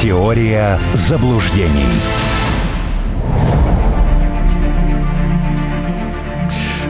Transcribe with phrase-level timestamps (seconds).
[0.00, 1.84] Теория заблуждений.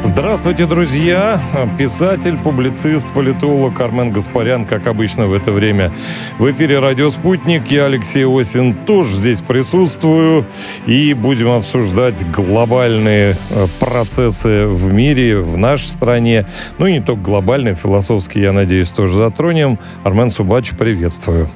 [0.05, 1.41] Здравствуйте, друзья!
[1.77, 5.93] Писатель, публицист, политолог Армен Гаспарян, как обычно в это время
[6.39, 7.67] в эфире «Радио Спутник».
[7.73, 10.47] Я, Алексей Осин, тоже здесь присутствую.
[10.87, 16.47] И будем обсуждать глобальные э, процессы в мире, в нашей стране.
[16.79, 19.81] Ну и не только глобальные, философские, я надеюсь, тоже затронем.
[20.05, 21.51] Армен Субач, приветствую.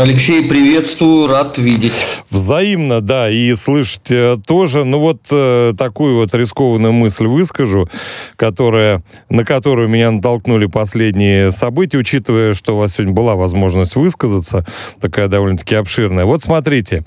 [0.00, 1.92] Алексей, приветствую, рад видеть.
[2.30, 4.84] Взаимно, да, и слышать э, тоже.
[4.84, 7.88] Ну вот э, такую вот рискованную мысль выскажу,
[8.36, 14.64] которая, на которую меня натолкнули последние события, учитывая, что у вас сегодня была возможность высказаться,
[15.00, 16.26] такая довольно-таки обширная.
[16.26, 17.04] Вот смотрите,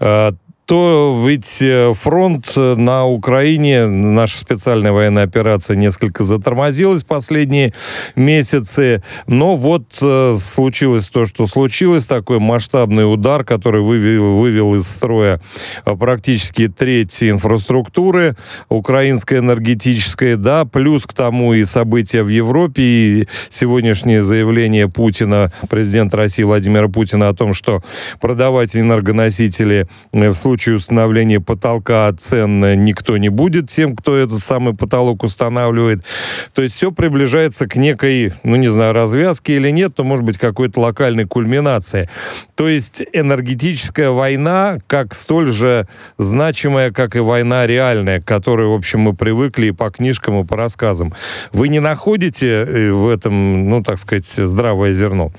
[0.00, 0.32] э,
[0.64, 7.74] то ведь э, фронт э, на Украине, наша специальная военная операция несколько затормозилась последние
[8.14, 14.86] месяцы, но вот э, случилось то, что случилось, такой масштабный удар, который вывел, вывел из
[14.86, 15.40] строя
[15.84, 18.36] практически треть инфраструктуры
[18.68, 26.16] украинской энергетической, да, плюс к тому и события в Европе, и сегодняшнее заявление Путина, президента
[26.18, 27.82] России Владимира Путина о том, что
[28.20, 34.74] продавать энергоносители в случае случае установления потолка цен никто не будет тем, кто этот самый
[34.74, 36.04] потолок устанавливает.
[36.52, 40.36] То есть все приближается к некой, ну не знаю, развязке или нет, но может быть
[40.36, 42.10] какой-то локальной кульминации.
[42.54, 48.74] То есть энергетическая война как столь же значимая, как и война реальная, к которой, в
[48.74, 51.14] общем, мы привыкли и по книжкам, и по рассказам.
[51.52, 55.32] Вы не находите э, в этом, ну, так сказать, здравое зерно?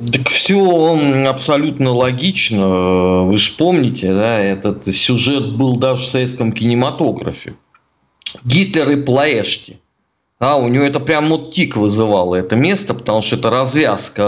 [0.00, 3.24] Так все абсолютно логично.
[3.24, 7.54] Вы же помните, да, этот сюжет был даже в советском кинематографе.
[8.44, 9.78] Гитлер и Плаэшти.
[10.40, 14.22] Да, у него это прям вот тик вызывало это место, потому что это развязка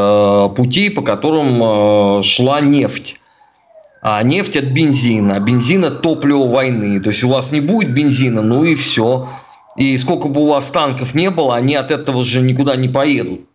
[0.50, 3.18] э, путей, по которым э, шла нефть.
[4.02, 7.00] А нефть от бензина, а бензин от топлива войны.
[7.00, 9.30] То есть у вас не будет бензина, ну и все.
[9.76, 13.46] И сколько бы у вас танков не было, они от этого же никуда не поедут.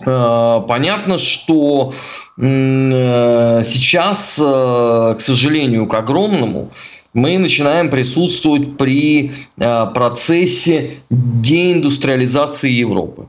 [0.00, 1.92] Э, понятно, что
[2.36, 6.70] э, сейчас, э, к сожалению, к огромному,
[7.12, 13.28] мы начинаем присутствовать при процессе деиндустриализации Европы.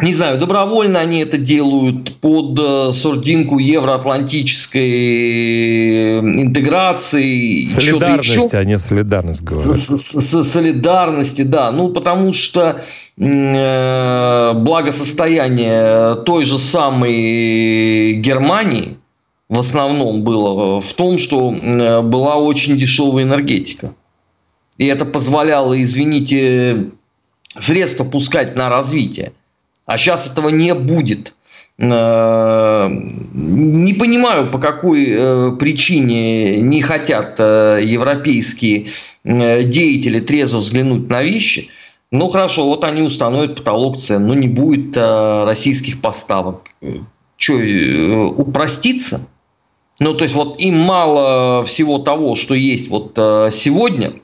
[0.00, 7.64] Не знаю, добровольно они это делают под э, сурдинку евроатлантической интеграции.
[7.64, 9.80] Солидарности, а не солидарность говорят.
[9.80, 11.72] Солидарности, да.
[11.72, 12.80] Ну, потому что
[13.16, 18.98] э, благосостояние той же самой Германии
[19.48, 23.94] в основном было в том, что э, была очень дешевая энергетика.
[24.76, 26.90] И это позволяло, извините,
[27.58, 29.32] средства пускать на развитие.
[29.88, 31.32] А сейчас этого не будет.
[31.80, 38.88] Э, не понимаю, по какой э, причине не хотят э, европейские
[39.24, 41.70] деятели трезво взглянуть на вещи.
[42.10, 46.70] Ну хорошо, вот они установят потолок цен, но не будет российских поставок.
[47.36, 47.54] Что,
[48.36, 49.26] упроститься?
[50.00, 54.14] Ну, то есть, вот им мало всего того, что есть вот сегодня,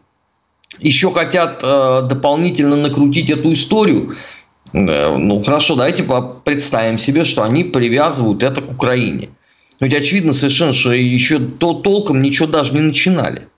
[0.79, 4.15] еще хотят дополнительно накрутить эту историю–
[4.73, 6.05] ну хорошо, давайте
[6.45, 9.31] представим себе, что они привязывают это к Украине.
[9.81, 13.49] Ведь очевидно совершенно, что еще то толком ничего даже не начинали.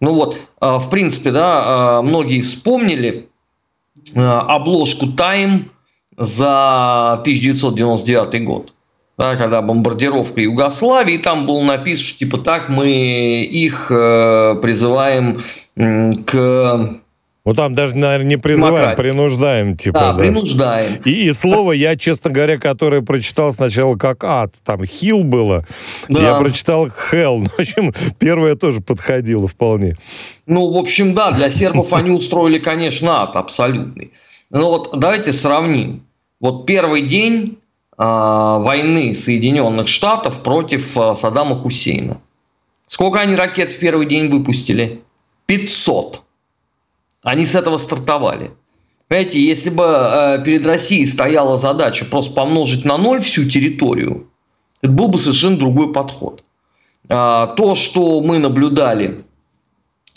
[0.00, 3.28] Ну вот, а, в принципе, да, а, многие вспомнили
[4.14, 5.70] обложку Time
[6.16, 8.74] за 1999 год.
[9.16, 15.44] Да, когда бомбардировка Югославии, там было написано, что типа так мы их э, призываем
[15.76, 17.00] к
[17.44, 18.96] ну там даже, наверное, не призываем, Макать.
[18.96, 19.98] принуждаем, типа.
[19.98, 20.18] Да, да.
[20.18, 21.02] принуждаем.
[21.04, 25.64] И, и слово я, честно говоря, которое прочитал сначала как ад, там хил было,
[26.08, 26.22] да.
[26.22, 27.40] я прочитал hell.
[27.40, 29.96] Ну, в общем, первое тоже подходило вполне.
[30.46, 34.12] Ну, в общем, да, для сербов они устроили, конечно, ад абсолютный.
[34.50, 36.06] Ну вот давайте сравним.
[36.40, 37.58] Вот первый день
[37.98, 42.20] э, войны Соединенных Штатов против э, Саддама Хусейна.
[42.86, 45.00] Сколько они ракет в первый день выпустили?
[45.46, 46.22] 500.
[47.24, 48.52] Они с этого стартовали.
[49.08, 54.28] Понимаете, если бы э, перед Россией стояла задача просто помножить на ноль всю территорию,
[54.82, 56.44] это был бы совершенно другой подход.
[57.08, 59.24] А, то, что мы наблюдали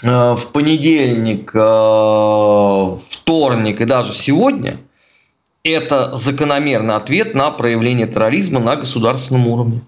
[0.04, 4.80] э, в понедельник, э, вторник и даже сегодня,
[5.64, 9.82] это закономерный ответ на проявление терроризма на государственном уровне.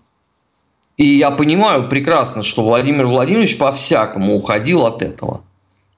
[0.95, 5.42] И я понимаю прекрасно, что Владимир Владимирович по-всякому уходил от этого–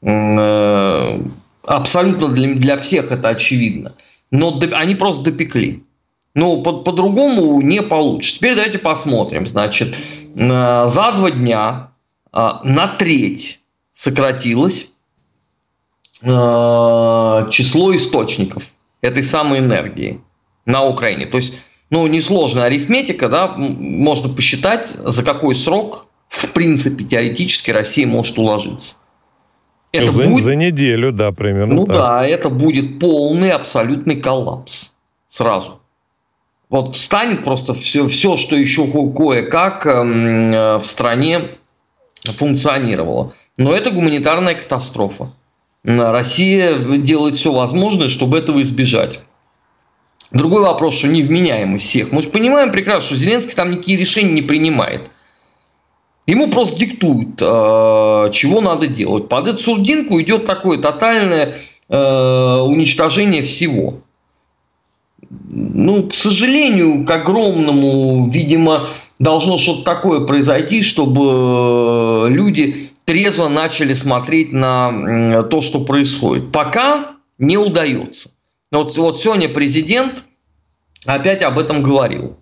[0.01, 3.93] абсолютно для, для всех это очевидно.
[4.31, 5.83] Но они просто допекли.
[6.33, 8.37] Ну, по- по-другому не получится.
[8.37, 9.45] Теперь давайте посмотрим.
[9.45, 9.95] Значит,
[10.37, 11.91] э, за два дня
[12.31, 13.59] э, на треть
[13.91, 14.93] сократилось
[16.21, 16.27] э,
[17.51, 18.63] число источников
[19.01, 20.21] этой самой энергии
[20.65, 21.25] на Украине.
[21.25, 21.53] То есть,
[21.89, 28.95] ну, несложная арифметика, да, можно посчитать, за какой срок, в принципе, теоретически Россия может уложиться.
[29.91, 30.43] Это за, будет...
[30.43, 31.73] за неделю, да, примерно.
[31.73, 31.95] Ну так.
[31.95, 34.91] да, это будет полный абсолютный коллапс
[35.27, 35.79] сразу.
[36.69, 41.49] Вот встанет просто все, все что еще кое-как эм, э, в стране
[42.23, 43.33] функционировало.
[43.57, 45.33] Но это гуманитарная катастрофа.
[45.83, 49.19] Россия делает все возможное, чтобы этого избежать.
[50.31, 52.11] Другой вопрос, что невменяемость всех.
[52.11, 55.09] Мы же понимаем прекрасно, что Зеленский там никакие решения не принимает.
[56.27, 59.27] Ему просто диктуют, э, чего надо делать.
[59.27, 61.55] Под эту сурдинку идет такое тотальное
[61.89, 63.95] э, уничтожение всего.
[65.51, 68.87] Ну, к сожалению, к огромному, видимо,
[69.17, 76.51] должно что-то такое произойти, чтобы люди трезво начали смотреть на то, что происходит.
[76.51, 78.31] Пока не удается.
[78.71, 80.23] Вот, вот сегодня президент
[81.05, 82.37] опять об этом говорил.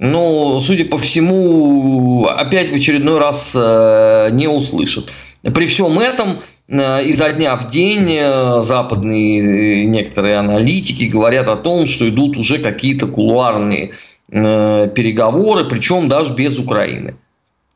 [0.00, 5.10] Но, судя по всему, опять в очередной раз э, не услышит.
[5.42, 11.86] При всем этом э, изо дня в день э, западные некоторые аналитики говорят о том,
[11.86, 13.94] что идут уже какие-то кулуарные
[14.28, 17.16] переговоры, причем даже без Украины.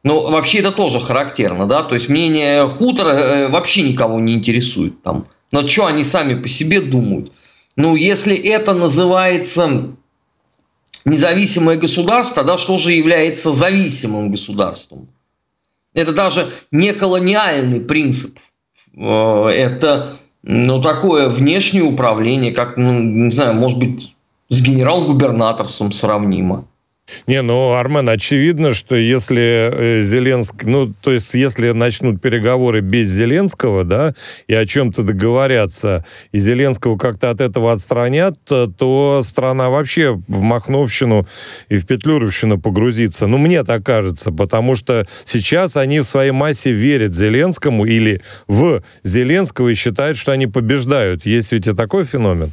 [0.02, 5.26] Но вообще это тоже характерно, да, то есть мнение хутора вообще никого не интересует там.
[5.52, 7.32] Но что они сами по себе думают?
[7.76, 9.96] Ну, если это называется
[11.06, 15.08] независимое государство, тогда что же является зависимым государством?
[15.94, 18.38] Это даже не колониальный принцип.
[18.94, 24.14] Э, это ну, такое внешнее управление, как, ну, не знаю, может быть,
[24.48, 26.66] с генерал-губернаторством сравнимо.
[27.26, 33.08] Не, ну, Армен, очевидно, что если э, Зеленский, ну, то есть, если начнут переговоры без
[33.08, 34.14] Зеленского, да,
[34.48, 41.26] и о чем-то договорятся, и Зеленского как-то от этого отстранят, то страна вообще в Махновщину
[41.68, 43.26] и в Петлюровщину погрузится.
[43.26, 48.82] Ну, мне так кажется, потому что сейчас они в своей массе верят Зеленскому или в
[49.02, 51.24] Зеленского и считают, что они побеждают.
[51.24, 52.52] Есть ведь и такой феномен.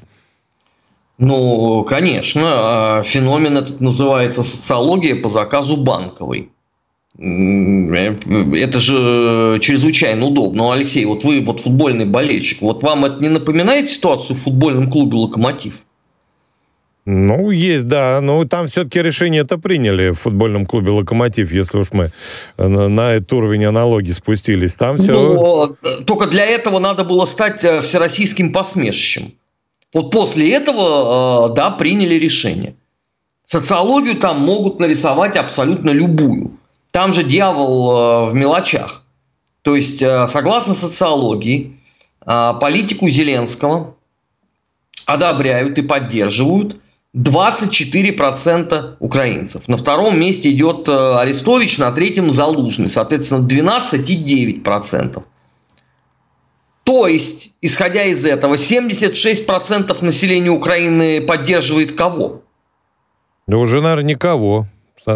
[1.18, 6.50] Ну, конечно, а феномен этот называется социология по заказу банковой.
[7.16, 10.74] Это же чрезвычайно удобно.
[10.74, 15.18] Алексей, вот вы вот футбольный болельщик, вот вам это не напоминает ситуацию в футбольном клубе
[15.18, 15.76] «Локомотив»?
[17.06, 18.20] Ну, есть, да.
[18.22, 22.12] Но ну, там все-таки решение это приняли в футбольном клубе «Локомотив», если уж мы
[22.58, 24.74] на, на этот уровень аналогии спустились.
[24.76, 25.12] Там все...
[25.12, 25.76] Но,
[26.06, 29.34] только для этого надо было стать э, всероссийским посмешищем.
[29.94, 32.76] Вот после этого, э, да, приняли решение.
[33.46, 36.58] Социологию там могут нарисовать абсолютно любую.
[36.92, 39.04] Там же дьявол э, в мелочах.
[39.62, 41.80] То есть, э, согласно социологии,
[42.26, 43.96] политику Зеленского
[45.06, 46.78] одобряют и поддерживают
[47.14, 49.68] 24% украинцев.
[49.68, 55.24] На втором месте идет Арестович, на третьем Залужный, соответственно, 12,9%.
[56.84, 62.42] То есть, исходя из этого, 76% населения Украины поддерживает кого?
[63.48, 64.68] Да уже, наверное, никого.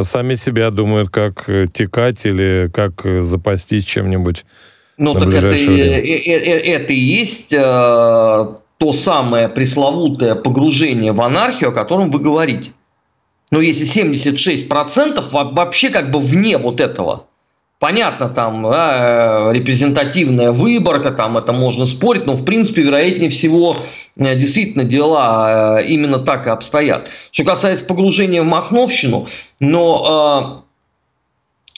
[0.02, 4.46] Сами себя думают, как э, текать или как э, запастись чем-нибудь.
[4.98, 11.74] Ну, так это, и, это и есть э, то самое пресловутое погружение в анархию, о
[11.74, 12.72] котором вы говорите.
[13.52, 17.27] Но если 76% вообще как бы вне вот этого
[17.80, 23.78] Понятно, там да, репрезентативная выборка, там это можно спорить, но в принципе, вероятнее всего,
[24.18, 27.10] э, действительно дела э, именно так и обстоят.
[27.32, 29.28] Что касается погружения в Махновщину,
[29.60, 30.64] но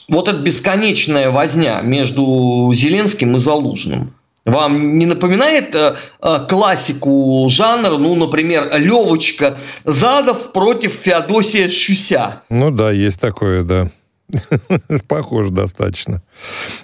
[0.08, 4.14] э, вот эта бесконечная возня между Зеленским и Залужным,
[4.46, 12.40] вам не напоминает э, э, классику жанра, ну, например, Левочка Задов против Феодосия Щуся?
[12.48, 13.90] Ну да, есть такое, да.
[15.08, 16.22] Похоже достаточно.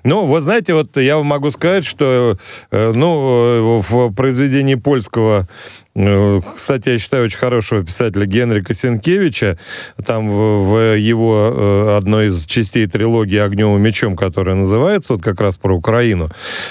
[0.04, 2.38] Ну, вы знаете, вот я вам могу сказать, что
[2.70, 5.48] э, ну, в произведении польского
[5.94, 9.58] э, кстати, я считаю очень хорошего писателя Генрика Сенкевича.
[10.04, 15.22] Там в, в его э, одной из частей трилогии «Огнем и мечом», которая называется вот
[15.22, 16.30] как раз про Украину,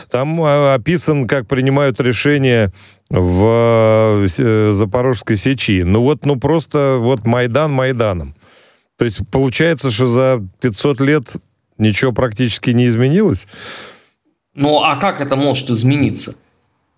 [0.10, 2.72] там описан, как принимают решения
[3.10, 4.26] в
[4.72, 5.84] Запорожской сечи.
[5.84, 8.34] Ну вот, ну просто вот Майдан Майданом.
[8.98, 11.34] То есть получается, что за 500 лет
[11.78, 13.48] ничего практически не изменилось?
[14.54, 16.36] Ну, а как это может измениться?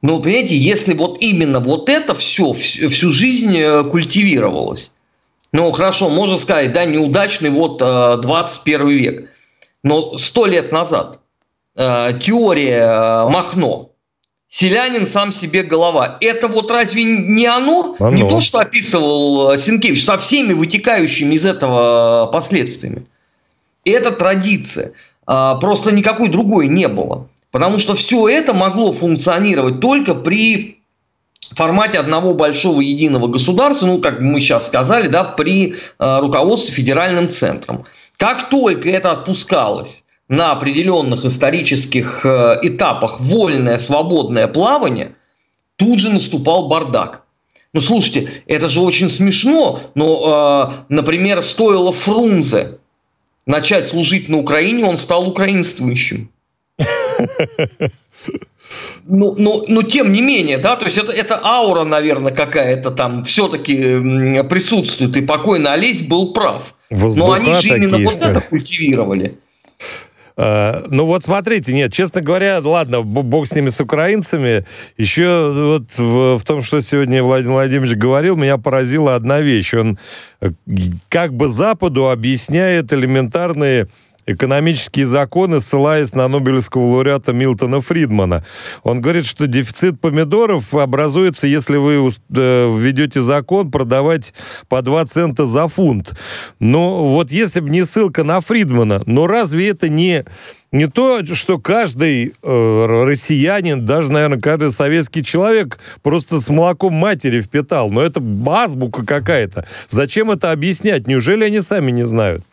[0.03, 4.93] Ну, понимаете, если вот именно вот это все всю жизнь э, культивировалось,
[5.51, 9.29] Ну, хорошо, можно сказать, да, неудачный вот 21 век.
[9.83, 11.19] Но сто лет назад
[11.75, 13.91] теория Махно,
[14.49, 16.17] Селянин сам себе голова.
[16.21, 17.95] Это вот разве не оно?
[17.99, 18.11] оно.
[18.11, 23.05] Не то, что описывал Сенкевич, со всеми вытекающими из этого последствиями.
[23.83, 24.93] Это традиция.
[25.25, 27.27] Просто никакой другой не было.
[27.51, 30.77] Потому что все это могло функционировать только при
[31.51, 37.29] формате одного большого единого государства, ну, как мы сейчас сказали, да, при э, руководстве федеральным
[37.29, 37.85] центром.
[38.17, 45.15] Как только это отпускалось на определенных исторических э, этапах вольное свободное плавание,
[45.77, 47.23] тут же наступал бардак.
[47.73, 52.79] Ну, слушайте, это же очень смешно, но, э, например, стоило Фрунзе
[53.45, 56.29] начать служить на Украине, он стал украинствующим.
[59.05, 63.23] Ну, ну, но тем не менее, да, то есть это, это аура, наверное, какая-то там
[63.23, 66.75] все-таки присутствует, и покойно Олесь был прав.
[66.89, 69.37] Воздуха но они же именно вот это культивировали.
[70.37, 74.65] Uh, ну вот смотрите, нет, честно говоря, ладно, бог с ними, с украинцами.
[74.95, 79.73] Еще вот в, в том, что сегодня Владимир Владимирович говорил, меня поразила одна вещь.
[79.73, 79.97] Он
[80.41, 80.51] э,
[81.09, 83.87] как бы Западу объясняет элементарные
[84.27, 88.45] экономические законы, ссылаясь на Нобелевского лауреата Милтона Фридмана.
[88.83, 94.33] Он говорит, что дефицит помидоров образуется, если вы э, введете закон продавать
[94.67, 96.13] по 2 цента за фунт.
[96.59, 100.25] Но вот если бы не ссылка на Фридмана, но разве это не
[100.73, 107.39] не то, что каждый э, россиянин, даже, наверное, каждый советский человек просто с молоком матери
[107.39, 107.89] впитал.
[107.89, 109.65] Но это азбука какая-то.
[109.87, 111.07] Зачем это объяснять?
[111.07, 112.43] Неужели они сами не знают?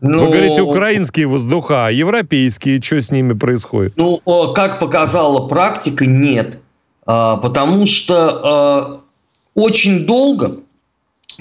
[0.00, 3.94] Ну, Вы говорите, украинские воздуха, а европейские, что с ними происходит?
[3.96, 4.20] Ну,
[4.54, 6.60] как показала практика, нет.
[7.04, 9.00] А, потому что а,
[9.54, 10.60] очень долго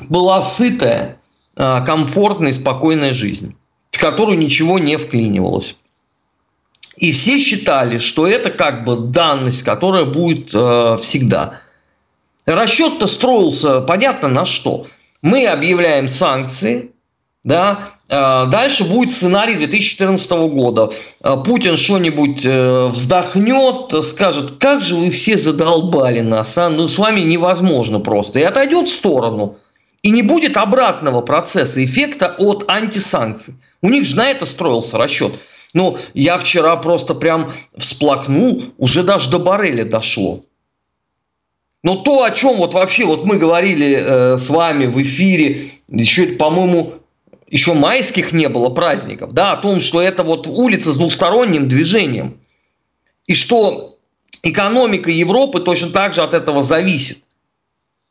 [0.10, 1.20] была сытая,
[1.56, 3.56] а, комфортная спокойная жизнь,
[3.92, 5.78] в которую ничего не вклинивалось.
[6.96, 11.60] И все считали, что это как бы данность, которая будет всегда.
[12.48, 14.88] Расчет-то строился, понятно, на что.
[15.22, 16.92] Мы объявляем санкции,
[17.44, 20.92] да, дальше будет сценарий 2014 года.
[21.22, 26.70] Э, Путин что-нибудь э, вздохнет, скажет, как же вы все задолбали нас, а?
[26.70, 29.58] ну с вами невозможно просто, и отойдет в сторону.
[30.04, 33.56] И не будет обратного процесса, эффекта от антисанкций.
[33.82, 35.34] У них же на это строился расчет.
[35.74, 40.42] Но я вчера просто прям всплакнул, уже даже до Барреля дошло.
[41.84, 46.26] Но то, о чем вот вообще вот мы говорили э, с вами в эфире, еще
[46.26, 46.96] это, по-моему,
[47.50, 52.40] еще майских не было праздников, да, о том, что это вот улица с двусторонним движением,
[53.26, 53.98] и что
[54.44, 57.24] экономика Европы точно так же от этого зависит.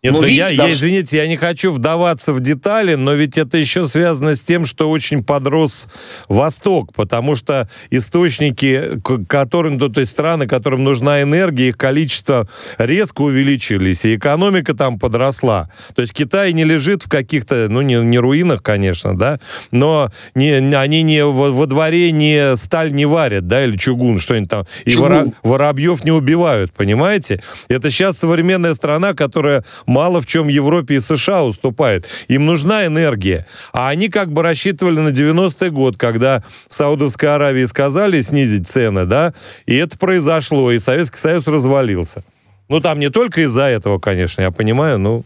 [0.03, 0.63] Нет, ну, видите, я, даже...
[0.63, 4.67] я, извините, я не хочу вдаваться в детали, но ведь это еще связано с тем,
[4.67, 5.89] что очень подрос
[6.29, 14.05] Восток, потому что источники, которым, то есть страны, которым нужна энергия, их количество резко увеличились,
[14.05, 15.71] и экономика там подросла.
[15.95, 20.53] То есть Китай не лежит в каких-то, ну, не, не руинах, конечно, да, но не,
[20.77, 24.67] они не во, во дворе не сталь не варят, да, или чугун, что-нибудь там.
[24.85, 27.43] И вора, воробьев не убивают, понимаете?
[27.69, 32.07] Это сейчас современная страна, которая мало в чем Европе и США уступает.
[32.29, 33.47] Им нужна энергия.
[33.73, 39.35] А они как бы рассчитывали на 90-й год, когда Саудовской Аравии сказали снизить цены, да,
[39.67, 42.25] и это произошло, и Советский Союз развалился.
[42.69, 45.25] Ну, там не только из-за этого, конечно, я понимаю, ну...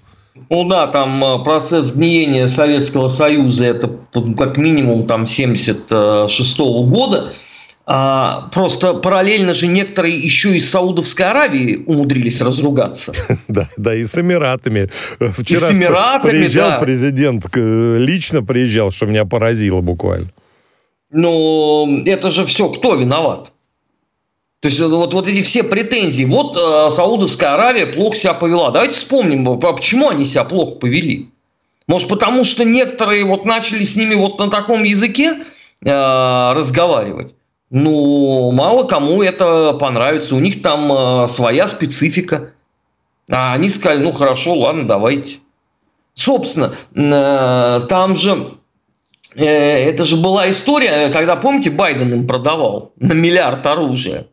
[0.49, 3.91] Ну да, там э, процесс гниения Советского Союза, это
[4.39, 7.33] как минимум там 76 -го года,
[7.93, 13.13] а, просто параллельно же некоторые еще из Саудовской Аравии умудрились разругаться.
[13.49, 14.89] Да, да, и с Эмиратами.
[15.19, 16.79] Вчера и с Эмиратами, приезжал да.
[16.79, 20.29] президент, лично приезжал, что меня поразило буквально.
[21.11, 23.53] Но это же все кто виноват?
[24.61, 26.25] То есть вот, вот эти все претензии.
[26.25, 28.71] Вот э, Саудовская Аравия плохо себя повела.
[28.71, 31.31] Давайте вспомним, а почему они себя плохо повели.
[31.89, 35.39] Может, потому что некоторые вот начали с ними вот на таком языке
[35.85, 37.35] э, разговаривать.
[37.71, 40.35] Ну, мало кому это понравится.
[40.35, 42.51] У них там э, своя специфика.
[43.31, 45.39] А они сказали, ну хорошо, ладно, давайте.
[46.15, 48.55] Собственно, э, там же
[49.37, 54.27] э, это же была история, когда, помните, Байден им продавал на миллиард оружия.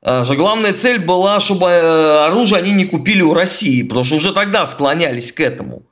[0.00, 4.16] Э, же главная цель была, чтобы э, оружие они не купили у России, потому что
[4.16, 5.82] уже тогда склонялись к этому.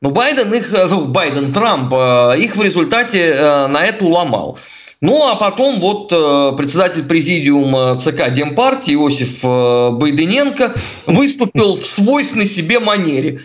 [0.00, 1.92] Но Байден их, э, Байден, Трамп
[2.38, 4.58] их в результате на это уломал.
[5.04, 10.74] Ну, а потом вот э, председатель президиума ЦК Демпартии Иосиф э, Байдененко
[11.06, 13.42] выступил в свойственной себе манере.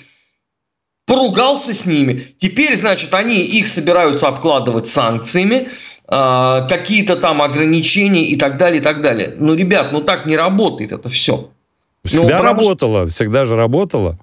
[1.06, 2.34] поругался с ними.
[2.38, 5.68] Теперь, значит, они их собираются обкладывать санкциями,
[6.08, 9.36] э, какие-то там ограничения и так далее, и так далее.
[9.38, 11.50] Ну, ребят, ну так не работает это все.
[12.06, 13.13] Всегда ну, работало, что...
[13.13, 14.18] всегда же работало.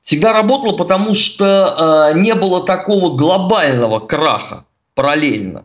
[0.00, 4.64] Всегда работало, потому что э, не было такого глобального краха
[4.96, 5.64] параллельно.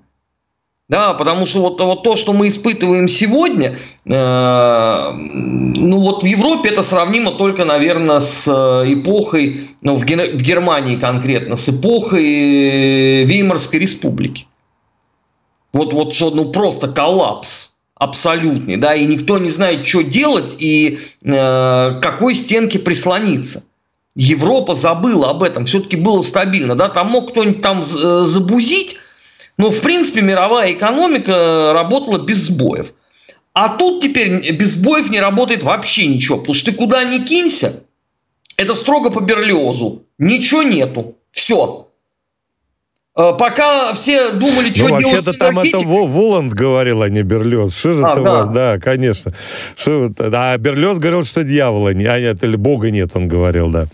[0.90, 6.70] Да, потому что вот, вот то, что мы испытываем сегодня, э, ну вот в Европе
[6.70, 13.24] это сравнимо только, наверное, с э, эпохой, ну в, Ген- в Германии конкретно, с эпохой
[13.24, 14.48] Веймарской республики.
[15.74, 20.98] Вот, вот что, ну просто коллапс абсолютный, да, и никто не знает, что делать и
[21.24, 23.64] э, какой стенке прислониться.
[24.16, 28.98] Европа забыла об этом, все-таки было стабильно, да, там мог кто-нибудь там э, забузить,
[29.60, 32.94] но, в принципе, мировая экономика работала без сбоев.
[33.54, 37.84] А тут теперь без сбоев не работает вообще ничего, потому что ты куда ни кинься,
[38.56, 40.06] это строго по Берлиозу.
[40.18, 41.18] Ничего нету.
[41.32, 41.90] Все.
[43.18, 47.76] Э, пока все думали, что ну, вообще-то там это Воланд говорил, а не Берлиоз.
[47.76, 48.32] Что же а, это да.
[48.32, 48.50] у вас?
[48.50, 49.34] Да, конечно.
[49.76, 52.10] Что, а Берлиоз говорил, что дьявола нет.
[52.10, 53.88] А нет, или Бога нет, он говорил, да.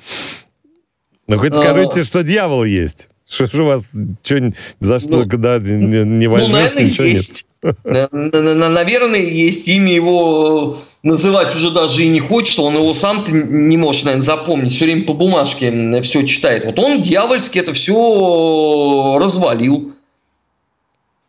[1.27, 1.55] Ну, хоть а...
[1.55, 3.07] скажите, что дьявол есть.
[3.27, 3.87] Что же у вас
[4.23, 7.45] что, за что, ну, когда не, не возьмешь, ну, наверное, ничего есть.
[7.63, 8.09] нет?
[8.13, 14.05] Наверное, есть имя его называть уже даже и не хочет, он его сам-то не может,
[14.05, 16.65] наверное, запомнить, все время по бумажке все читает.
[16.65, 19.93] Вот он дьявольски это все развалил.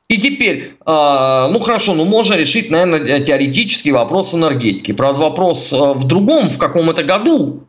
[0.08, 4.92] И теперь, а, ну хорошо, ну можно решить, наверное, теоретический вопрос энергетики.
[4.92, 7.64] Правда, вопрос а, в другом, в каком это году.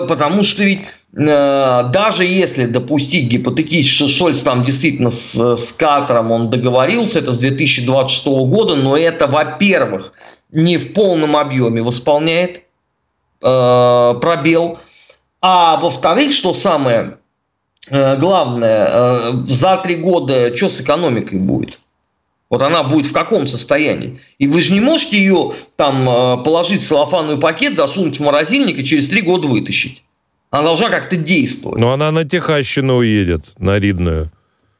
[0.00, 6.30] Потому что ведь Э, даже если допустить гипотетически, что Шольц там действительно с, с Катаром
[6.30, 10.12] он договорился, это с 2026 года, но это, во-первых,
[10.52, 12.62] не в полном объеме восполняет
[13.42, 14.78] э, пробел,
[15.42, 17.18] а во-вторых, что самое
[17.90, 21.78] э, главное, э, за три года что с экономикой будет?
[22.52, 24.20] Вот она будет в каком состоянии?
[24.36, 28.78] И вы же не можете ее там э, положить в целлофановый пакет, засунуть в морозильник
[28.78, 30.04] и через три года вытащить.
[30.50, 31.80] Она должна как-то действовать.
[31.80, 34.30] Но она на Техащину уедет, на Ридную.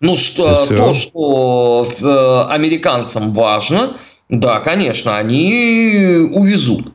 [0.00, 3.96] Ну, что, то, что э, американцам важно,
[4.28, 6.92] да, конечно, они увезут.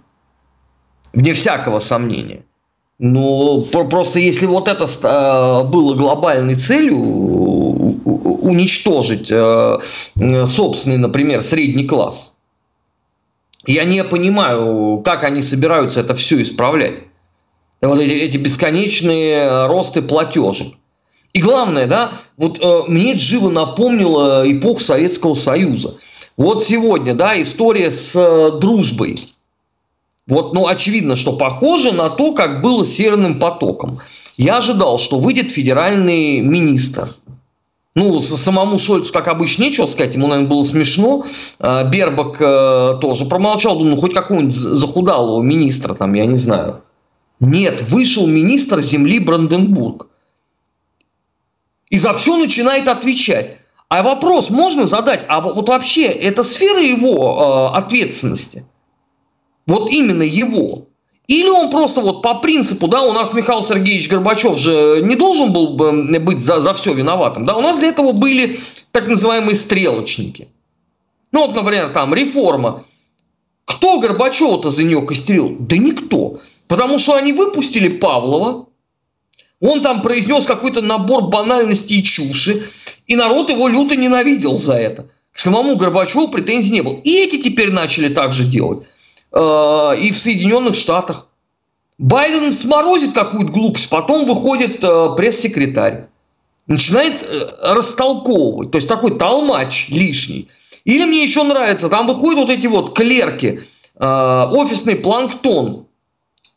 [1.12, 2.44] Вне всякого сомнения.
[3.00, 6.98] Но просто если вот это э, было глобальной целью,
[8.48, 9.80] уничтожить э,
[10.46, 12.36] собственный, например, средний класс,
[13.66, 17.04] я не понимаю, как они собираются это все исправлять
[17.82, 20.74] вот эти, эти бесконечные э, росты платежек.
[21.34, 25.98] И главное, да, вот э, мне живо напомнило эпоху Советского Союза.
[26.36, 29.18] Вот сегодня, да, история с э, дружбой.
[30.28, 34.00] Вот, ну, очевидно, что похоже на то, как было с Северным потоком.
[34.36, 37.16] Я ожидал, что выйдет федеральный министр.
[37.98, 41.26] Ну, самому Шольцу, как обычно, нечего сказать, ему, наверное, было смешно.
[41.58, 46.84] Э, Бербак э, тоже промолчал, думаю, ну, хоть какого-нибудь захудалого министра, там, я не знаю.
[47.40, 50.10] Нет, вышел министр земли Бранденбург.
[51.90, 53.62] И за все начинает отвечать.
[53.90, 58.64] А вопрос можно задать, а вот вообще это сфера его э, ответственности?
[59.66, 60.87] Вот именно его.
[61.28, 65.52] Или он просто вот по принципу, да, у нас Михаил Сергеевич Горбачев же не должен
[65.52, 68.60] был бы быть за, за все виноватым, да, у нас для этого были
[68.92, 70.48] так называемые стрелочники.
[71.34, 72.86] Ну вот, например, там реформа.
[73.66, 75.58] Кто Горбачева-то за нее костерил?
[75.60, 76.40] Да никто.
[76.70, 78.68] Потому что они выпустили Павлова,
[79.60, 82.68] он там произнес какой-то набор банальностей и чуши,
[83.06, 85.10] и народ его люто ненавидел за это.
[85.34, 86.96] К самому Горбачеву претензий не было.
[87.04, 88.88] И эти теперь начали так же делать.
[89.32, 91.28] Э, и в Соединенных Штатах.
[91.98, 96.06] Байден сморозит какую-то глупость, потом выходит э, пресс-секретарь.
[96.68, 98.72] Начинает э, растолковывать.
[98.72, 100.50] То есть такой толмач лишний.
[100.86, 103.62] Или мне еще нравится, там выходят вот эти вот клерки,
[104.00, 105.88] офисный планктон,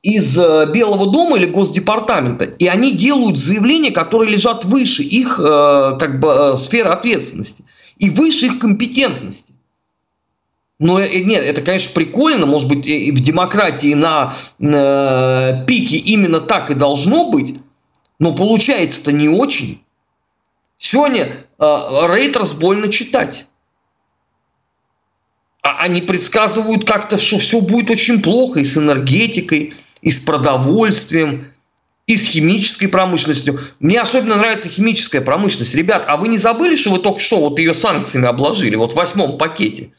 [0.02, 5.96] из э, Белого дома или Госдепартамента, и они делают заявления, которые лежат выше их э,
[5.98, 7.64] как бы, э, сферы ответственности
[7.98, 9.52] и выше их компетентности.
[10.80, 16.74] Но нет, это, конечно, прикольно, может быть, в демократии на э, пике именно так и
[16.74, 17.56] должно быть,
[18.18, 19.84] но получается-то не очень.
[20.78, 21.64] Сегодня э,
[22.14, 23.46] Рейтерс больно читать.
[25.62, 31.52] А они предсказывают как-то, что все будет очень плохо и с энергетикой, и с продовольствием,
[32.06, 33.60] и с химической промышленностью.
[33.80, 35.74] Мне особенно нравится химическая промышленность.
[35.74, 38.96] Ребят, а вы не забыли, что вы только что вот ее санкциями обложили, вот в
[38.96, 39.92] восьмом пакете?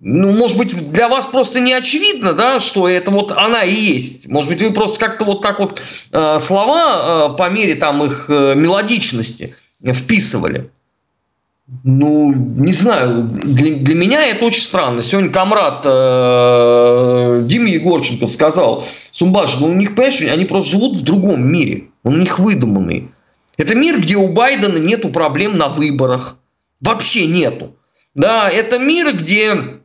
[0.00, 4.28] Ну, может быть, для вас просто не очевидно, да, что это вот она и есть.
[4.28, 5.82] Может быть, вы просто как-то вот так вот
[6.12, 10.70] э, слова э, по мере там их э, мелодичности вписывали.
[11.82, 15.02] Ну, не знаю, для, для меня это очень странно.
[15.02, 21.02] Сегодня комрад э, Дима Егорченков сказал, Сумбаш, ну у них, понимаешь, они просто живут в
[21.02, 21.86] другом мире.
[22.04, 23.10] Он у них выдуманный.
[23.56, 26.36] Это мир, где у Байдена нету проблем на выборах.
[26.80, 27.74] Вообще нету.
[28.14, 29.80] Да, это мир, где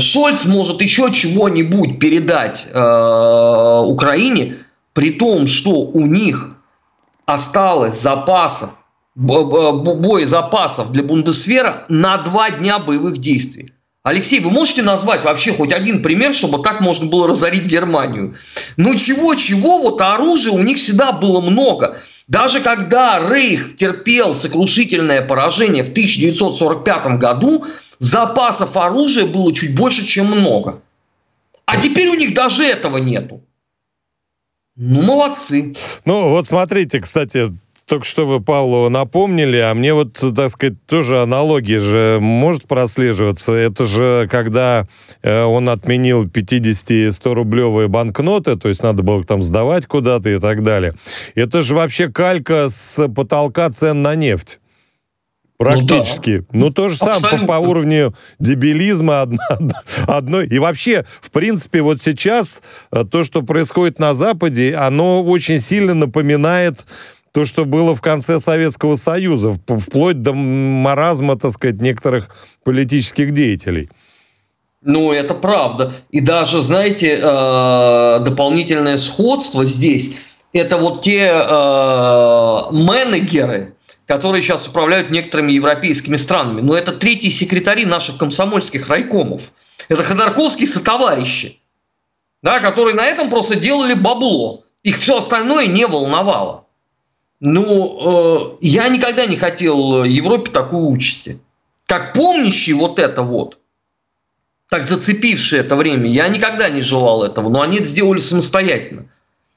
[0.00, 4.58] Шольц может еще чего-нибудь передать э, Украине,
[4.92, 6.50] при том, что у них
[7.26, 8.70] осталось запасов
[9.18, 13.72] боезапасов для Бундесвера на два дня боевых действий.
[14.04, 18.36] Алексей, вы можете назвать вообще хоть один пример, чтобы так можно было разорить Германию?
[18.76, 21.98] Ну чего-чего, вот оружия у них всегда было много.
[22.28, 27.64] Даже когда Рейх терпел сокрушительное поражение в 1945 году,
[27.98, 30.82] запасов оружия было чуть больше, чем много.
[31.64, 33.42] А теперь у них даже этого нету.
[34.76, 35.74] Ну, молодцы.
[36.04, 37.52] Ну, вот смотрите, кстати,
[37.88, 43.54] только что вы Павлова напомнили, а мне вот, так сказать, тоже аналогия же может прослеживаться.
[43.54, 44.86] Это же когда
[45.22, 50.28] э, он отменил 50 и 100 рублевые банкноты, то есть надо было там сдавать куда-то
[50.28, 50.92] и так далее.
[51.34, 54.60] Это же вообще калька с потолка цен на нефть.
[55.58, 56.30] Практически.
[56.30, 56.58] Ну, да.
[56.66, 59.38] ну то же самое по, по уровню дебилизма одно,
[60.06, 60.40] одно.
[60.42, 65.94] И вообще, в принципе, вот сейчас э, то, что происходит на Западе, оно очень сильно
[65.94, 66.86] напоминает
[67.38, 72.30] то, что было в конце Советского Союза, вплоть до маразма, так сказать, некоторых
[72.64, 73.90] политических деятелей.
[74.82, 75.94] Ну, это правда.
[76.10, 80.16] И даже, знаете, э, дополнительное сходство здесь,
[80.52, 86.60] это вот те э, менеджеры, которые сейчас управляют некоторыми европейскими странами.
[86.60, 89.52] Но это третьи секретари наших комсомольских райкомов.
[89.88, 91.60] Это Ходорковские сотоварищи,
[92.42, 94.64] да, которые на этом просто делали бабло.
[94.82, 96.64] Их все остальное не волновало.
[97.40, 101.38] Ну, э, я никогда не хотел Европе такой участи.
[101.86, 103.58] Как помнящий вот это вот,
[104.68, 109.06] так зацепивший это время, я никогда не желал этого, но они это сделали самостоятельно.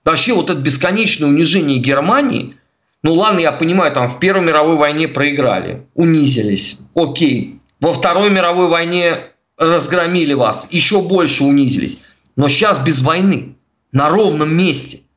[0.06, 2.56] Вообще вот это бесконечное унижение Германии,
[3.04, 7.60] ну ладно, я понимаю, там в Первой мировой войне проиграли, унизились, окей.
[7.80, 12.00] Во Второй мировой войне разгромили вас, еще больше унизились.
[12.36, 13.56] Но сейчас без войны,
[13.92, 15.02] на ровном месте–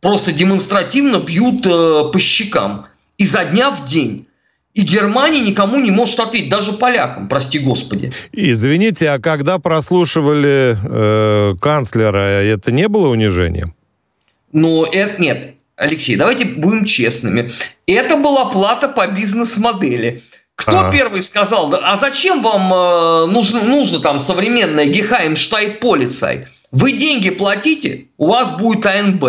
[0.00, 2.86] просто демонстративно бьют э, по щекам
[3.18, 4.26] изо дня в день.
[4.74, 8.12] И Германия никому не может ответить, даже полякам, прости господи.
[8.32, 13.74] Извините, а когда прослушивали э, канцлера, это не было унижением?
[14.52, 15.54] Ну, это нет.
[15.74, 17.50] Алексей, давайте будем честными.
[17.86, 20.22] Это была плата по бизнес-модели.
[20.54, 20.92] Кто а.
[20.92, 26.46] первый сказал, а зачем вам э, нужно, нужно там современная Гехаймштайт полицай?
[26.72, 29.24] Вы деньги платите, у вас будет АНБ.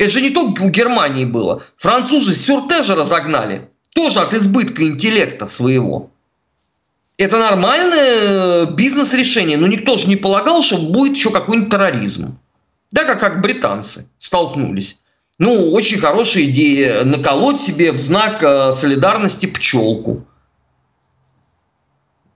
[0.00, 1.62] Это же не только у Германии было.
[1.76, 3.68] Французы Сюрте же разогнали.
[3.94, 6.10] Тоже от избытка интеллекта своего.
[7.18, 9.58] Это нормальное э, бизнес-решение.
[9.58, 12.38] Но никто же не полагал, что будет еще какой-нибудь терроризм.
[12.90, 15.00] Да, как, как британцы столкнулись.
[15.36, 20.26] Ну, очень хорошая идея наколоть себе в знак э, солидарности пчелку.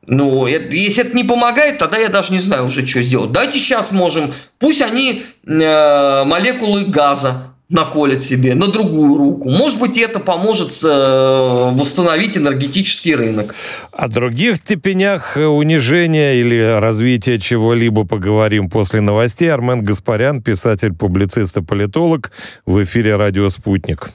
[0.07, 3.33] Ну, если это не помогает, тогда я даже не знаю уже, что сделать.
[3.33, 9.50] Давайте сейчас можем, пусть они э, молекулы газа наколет себе на другую руку.
[9.50, 13.55] Может быть, это поможет э, восстановить энергетический рынок.
[13.92, 19.50] О других степенях унижения или развития чего-либо поговорим после новостей.
[19.50, 22.33] Армен Гаспарян, писатель, публицист и политолог
[22.66, 24.11] в эфире «Радио Спутник».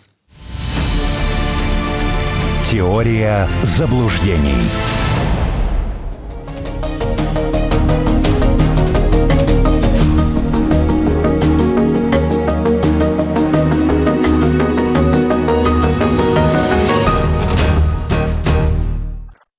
[2.70, 4.99] Теория заблуждений.